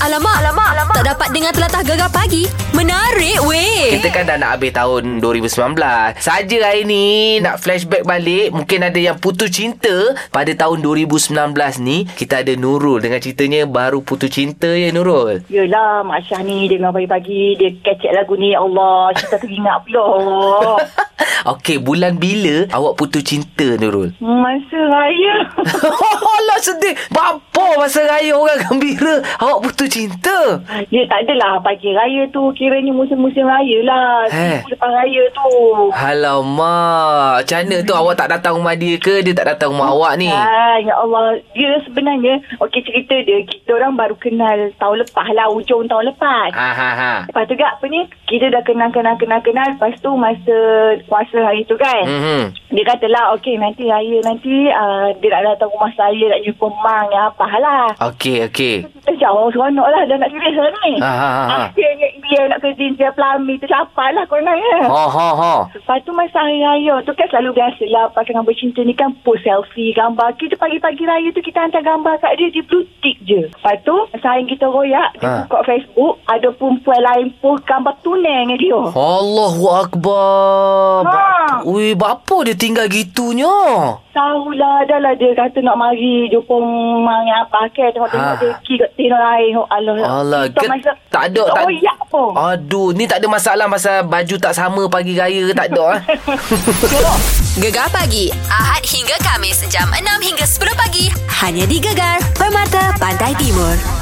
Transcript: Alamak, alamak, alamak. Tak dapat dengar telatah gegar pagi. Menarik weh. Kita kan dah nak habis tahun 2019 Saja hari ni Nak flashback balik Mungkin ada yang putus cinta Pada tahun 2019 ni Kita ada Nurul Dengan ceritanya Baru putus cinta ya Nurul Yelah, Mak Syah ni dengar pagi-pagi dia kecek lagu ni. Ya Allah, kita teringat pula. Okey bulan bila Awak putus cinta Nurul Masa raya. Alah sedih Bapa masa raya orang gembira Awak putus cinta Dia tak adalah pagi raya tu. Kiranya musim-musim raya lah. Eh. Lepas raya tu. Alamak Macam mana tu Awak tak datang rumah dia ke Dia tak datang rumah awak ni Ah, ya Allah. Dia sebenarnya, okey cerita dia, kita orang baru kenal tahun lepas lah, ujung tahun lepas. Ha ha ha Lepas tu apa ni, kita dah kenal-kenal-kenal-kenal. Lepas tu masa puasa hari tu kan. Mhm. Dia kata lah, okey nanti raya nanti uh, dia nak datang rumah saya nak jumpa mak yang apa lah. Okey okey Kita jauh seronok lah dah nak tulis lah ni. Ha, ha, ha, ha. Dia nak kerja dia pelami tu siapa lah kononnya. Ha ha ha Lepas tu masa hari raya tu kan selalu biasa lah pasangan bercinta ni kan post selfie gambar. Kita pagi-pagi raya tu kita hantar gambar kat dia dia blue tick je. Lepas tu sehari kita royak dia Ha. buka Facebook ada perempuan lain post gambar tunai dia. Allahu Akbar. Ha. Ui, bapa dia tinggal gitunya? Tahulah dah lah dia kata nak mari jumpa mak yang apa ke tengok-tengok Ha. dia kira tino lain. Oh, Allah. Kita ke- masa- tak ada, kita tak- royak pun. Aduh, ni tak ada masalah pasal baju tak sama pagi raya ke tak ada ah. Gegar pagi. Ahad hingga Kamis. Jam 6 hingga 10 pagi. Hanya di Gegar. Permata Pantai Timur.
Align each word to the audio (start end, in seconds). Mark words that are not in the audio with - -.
Alamak, 0.00 0.32
alamak, 0.40 0.68
alamak. 0.72 0.96
Tak 0.96 1.06
dapat 1.12 1.28
dengar 1.28 1.52
telatah 1.52 1.84
gegar 1.84 2.08
pagi. 2.08 2.48
Menarik 2.72 3.36
weh. 3.44 4.00
Kita 4.00 4.08
kan 4.08 4.24
dah 4.24 4.40
nak 4.40 4.56
habis 4.56 4.72
tahun 4.72 5.20
2019 5.20 5.76
Saja 6.16 6.56
hari 6.62 6.86
ni 6.86 7.36
Nak 7.42 7.58
flashback 7.58 8.06
balik 8.06 8.54
Mungkin 8.54 8.86
ada 8.86 8.96
yang 8.96 9.18
putus 9.18 9.50
cinta 9.50 10.14
Pada 10.30 10.54
tahun 10.54 10.78
2019 10.78 11.34
ni 11.82 12.06
Kita 12.06 12.46
ada 12.46 12.54
Nurul 12.54 13.02
Dengan 13.02 13.18
ceritanya 13.18 13.66
Baru 13.66 14.06
putus 14.06 14.30
cinta 14.30 14.70
ya 14.70 14.94
Nurul 14.94 15.42
Yelah, 15.50 16.06
Mak 16.06 16.22
Syah 16.30 16.40
ni 16.46 16.70
dengar 16.70 16.94
pagi-pagi 16.94 17.58
dia 17.58 17.74
kecek 17.82 18.14
lagu 18.14 18.38
ni. 18.38 18.54
Ya 18.54 18.62
Allah, 18.62 19.10
kita 19.18 19.36
teringat 19.42 19.84
pula. 19.84 20.06
Okey 21.58 21.82
bulan 21.82 22.16
bila 22.16 22.70
Awak 22.70 22.94
putus 22.94 23.26
cinta 23.26 23.76
Nurul 23.76 24.14
Masa 24.22 24.80
raya. 24.86 25.34
Alah 26.38 26.58
sedih 26.62 26.94
Bapa 27.10 27.49
masa 27.76 28.00
raya 28.06 28.32
orang 28.34 28.60
gembira 28.66 29.20
Awak 29.38 29.58
putus 29.64 29.88
cinta 29.88 30.60
Dia 30.88 31.02
tak 31.06 31.26
adalah 31.26 31.60
pagi 31.60 31.90
raya 31.92 32.26
tu. 32.30 32.52
Kiranya 32.54 32.92
musim-musim 32.92 33.46
raya 33.46 33.78
lah. 33.84 34.26
Eh. 34.28 34.60
Lepas 34.66 34.90
raya 34.90 35.22
tu. 35.32 35.50
Alamak 35.90 37.44
Macam 37.44 37.58
mana 37.60 37.76
tu 37.82 37.94
Awak 37.94 38.14
tak 38.16 38.28
datang 38.32 38.54
rumah 38.60 38.74
dia 38.76 38.94
ke 38.96 39.20
Dia 39.20 39.34
tak 39.34 39.46
datang 39.56 39.72
rumah 39.72 39.92
awak 39.92 40.12
ni 40.16 40.30
Ah, 40.30 40.78
ya 40.80 40.94
Allah. 40.96 41.38
Dia 41.52 41.82
sebenarnya, 41.82 42.38
okey 42.62 42.82
cerita 42.86 43.14
dia, 43.26 43.42
kita 43.44 43.74
orang 43.76 43.98
baru 43.98 44.14
kenal 44.16 44.70
tahun 44.78 45.02
lepas 45.02 45.26
lah, 45.34 45.50
ujung 45.50 45.84
tahun 45.90 46.14
lepas. 46.14 46.50
Ha 46.54 46.70
ha 46.72 46.90
ha 46.94 47.12
Lepas 47.26 47.44
tu 47.50 47.54
apa 47.58 47.84
ni, 47.90 48.06
kita 48.30 48.48
dah 48.48 48.62
kenal-kenal-kenal-kenal. 48.62 49.76
Lepas 49.76 49.98
tu 50.00 50.10
masa 50.14 50.56
puasa 51.10 51.38
hari 51.42 51.66
tu 51.66 51.74
kan. 51.76 52.04
Mhm. 52.06 52.42
Dia 52.70 52.84
kata 52.86 53.06
lah, 53.10 53.34
okey 53.38 53.58
nanti 53.58 53.90
raya 53.90 54.18
nanti 54.22 54.70
uh, 54.70 55.10
dia 55.18 55.28
nak 55.34 55.58
datang 55.58 55.70
rumah 55.74 55.90
saya 55.98 56.24
nak 56.30 56.40
jumpa 56.46 56.66
mak 56.80 57.10
yang 57.10 57.24
apa 57.34 57.44
lah. 57.58 57.90
Okey 58.12 58.46
okey 58.46 58.86
Kita 58.86 59.12
jauh 59.18 59.50
seronok 59.50 59.88
lah 59.90 60.06
dah 60.06 60.16
nak 60.20 60.30
tulis 60.30 60.54
lah 60.54 60.70
ni. 60.86 60.92
Ha, 61.02 61.10
ha, 61.10 61.28
ha, 61.34 61.44
ha. 61.50 61.58
Dia 62.30 62.46
nak 62.46 62.60
kerja 62.60 62.86
dia 62.92 63.10
pelami 63.10 63.54
tu 63.56 63.66
siapa 63.66 64.04
lah 64.08 64.24
kononnya. 64.24 64.78
Ha 64.84 65.04
ha 65.04 65.28
ha 65.32 65.54
Lepas 65.68 65.98
tu 66.00 66.12
masa 66.12 66.38
hari 66.38 66.60
raya 66.60 67.02
tu 67.02 67.10
kan 67.12 67.26
selalu 67.26 67.50
biasa 67.52 67.82
lah 67.88 68.06
pasangan 68.10 68.42
bercinta 68.42 68.80
ni 68.80 68.92
kan 68.92 69.10
post 69.20 69.42
selfie 69.42 69.90
gambar. 69.90 70.30
Kita 70.34 70.54
pagi-pagi 70.54 71.02
raya 71.02 71.28
tu 71.28 71.40
kita 71.40 71.58
hantar 71.60 71.82
gambar 71.82 72.16
kat 72.16 72.36
dia 72.36 72.48
dia 72.48 72.62
blue 72.62 72.82
tick 73.00 73.18
je. 73.20 73.44
Lepas 73.44 73.76
tu 73.80 73.92
sehari 74.14 74.46
kita 74.46 74.64
royak 74.64 75.10
dia 75.12 75.26
Ha. 75.28 75.44
buka 75.44 75.62
Facebook 75.64 76.14
ada 76.24 76.48
perempuan 76.50 77.00
lain 77.00 77.26
post 77.36 77.62
gambar 77.64 77.94
tunai 78.00 78.28
dia. 78.54 78.78
Allahu 78.90 79.64
Akbar. 79.68 81.02
Ha. 81.04 81.62
Ui, 81.62 81.92
bapa 81.92 82.36
dia 82.42 82.54
tinggal 82.54 82.86
gitunya? 82.86 83.50
Tahulah 84.10 84.82
dah 84.84 84.98
lah 84.98 85.14
dia 85.14 85.30
kata 85.32 85.60
nak 85.60 85.76
mari 85.76 86.26
jumpa 86.28 86.54
mak 87.00 87.20
yang 87.22 87.40
apa 87.40 87.70
ke 87.70 87.84
tengok-tengok 87.90 88.26
Ha. 88.28 88.38
dia 88.38 88.50
kira 88.60 88.86
tino 88.92 89.14
lain. 89.14 89.54
Oh, 89.56 89.66
Allah. 89.68 90.46
Kita 90.46 90.60
ke- 90.60 90.68
masa- 90.68 90.98
tak 91.08 91.22
ada, 91.28 91.42
kita 91.42 91.52
tak- 91.52 91.64
royak 91.64 91.96
pun. 92.10 92.34
Aduh, 92.34 92.90
ni 92.90 93.06
tak 93.06 93.22
ada 93.22 93.30
masalah 93.30 93.70
pasal 93.70 94.02
baju 94.02 94.36
tak 94.42 94.52
sama 94.52 94.82
pagi 94.90 95.14
raya 95.14 95.46
ke 95.46 95.54
tak 95.54 95.70
ada 95.70 95.82
ah. 95.94 95.98
Gegar 97.62 97.86
pagi. 97.94 98.34
Ahad 98.50 98.82
hingga 98.82 99.14
Kamis. 99.22 99.62
Jam 99.70 99.86
6 99.94 100.02
hingga 100.26 100.44
10 100.44 100.74
pagi. 100.74 101.06
Hanya 101.40 101.64
di 101.64 101.78
Gegar. 101.78 102.18
Permata 102.34 102.90
Pantai 102.98 103.32
Timur. 103.38 103.99